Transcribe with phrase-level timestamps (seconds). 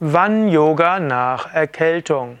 [0.00, 2.38] Wann Yoga nach Erkältung?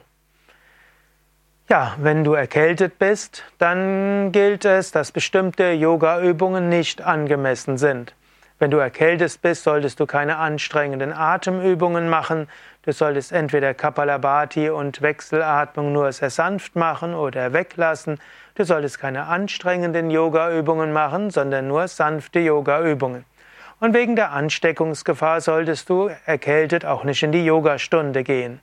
[1.68, 8.14] Ja, wenn du erkältet bist, dann gilt es, dass bestimmte Yoga-Übungen nicht angemessen sind.
[8.60, 12.48] Wenn du erkältet bist, solltest du keine anstrengenden Atemübungen machen.
[12.82, 18.20] Du solltest entweder Kapalabhati und Wechselatmung nur sehr sanft machen oder weglassen.
[18.54, 23.24] Du solltest keine anstrengenden Yoga-Übungen machen, sondern nur sanfte Yoga-Übungen.
[23.80, 28.60] Und wegen der Ansteckungsgefahr solltest du erkältet auch nicht in die Yogastunde gehen.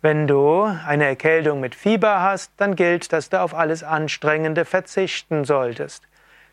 [0.00, 5.44] Wenn du eine Erkältung mit Fieber hast, dann gilt, dass du auf alles Anstrengende verzichten
[5.44, 6.04] solltest.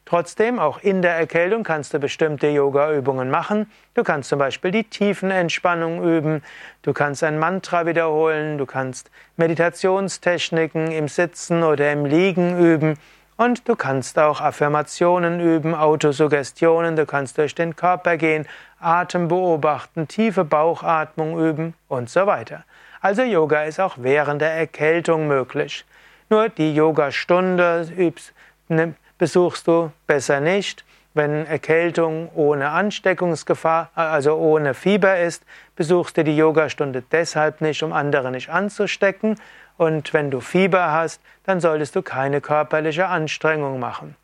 [0.04, 3.72] Trotzdem, auch in der Erkältung kannst du bestimmte Yoga-Übungen machen.
[3.96, 6.44] Du kannst zum Beispiel die Tiefenentspannung üben,
[6.84, 13.00] du kannst ein Mantra wiederholen, du kannst Meditationstechniken im Sitzen oder im Liegen üben.
[13.38, 18.48] Und du kannst auch Affirmationen üben, Autosuggestionen, du kannst durch den Körper gehen,
[18.80, 22.64] Atem beobachten, tiefe Bauchatmung üben und so weiter.
[23.02, 25.86] Also Yoga ist auch während der Erkältung möglich.
[26.30, 27.88] Nur die Yogastunde
[28.70, 30.86] ne, besuchst du besser nicht.
[31.14, 37.94] Wenn Erkältung ohne Ansteckungsgefahr, also ohne Fieber ist, besuchst du die Yogastunde deshalb nicht, um
[37.94, 39.38] andere nicht anzustecken
[39.78, 44.16] und wenn du Fieber hast, dann solltest du keine körperliche Anstrengung machen.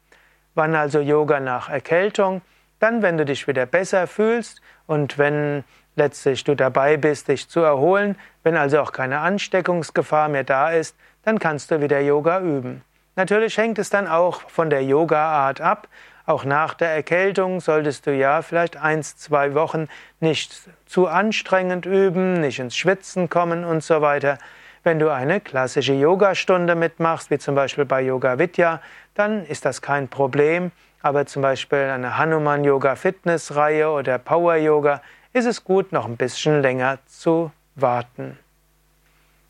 [0.55, 2.41] Wann also Yoga nach Erkältung?
[2.80, 5.63] Dann, wenn du dich wieder besser fühlst und wenn
[5.95, 10.95] letztlich du dabei bist, dich zu erholen, wenn also auch keine Ansteckungsgefahr mehr da ist,
[11.23, 12.83] dann kannst du wieder Yoga üben.
[13.16, 15.88] Natürlich hängt es dann auch von der Yoga-Art ab.
[16.25, 19.88] Auch nach der Erkältung solltest du ja vielleicht eins, zwei Wochen
[20.19, 24.38] nicht zu anstrengend üben, nicht ins Schwitzen kommen und so weiter.
[24.83, 28.81] Wenn du eine klassische Yogastunde mitmachst, wie zum Beispiel bei Yoga Vidya,
[29.13, 30.71] dann ist das kein Problem.
[31.03, 35.01] Aber zum Beispiel eine Hanuman Yoga Fitness Reihe oder Power Yoga
[35.33, 38.38] ist es gut, noch ein bisschen länger zu warten.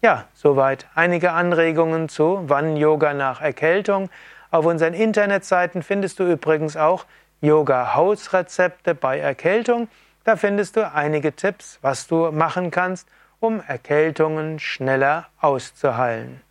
[0.01, 4.09] Ja, soweit einige Anregungen zu wann Yoga nach Erkältung.
[4.49, 7.05] Auf unseren Internetseiten findest du übrigens auch
[7.41, 9.87] Yoga-Hausrezepte bei Erkältung.
[10.23, 13.07] Da findest du einige Tipps, was du machen kannst,
[13.41, 16.41] um Erkältungen schneller auszuheilen.